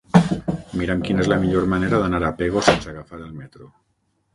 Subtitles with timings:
[0.81, 3.75] Mira'm quina és la millor manera d'anar a Pego sense agafar el metro.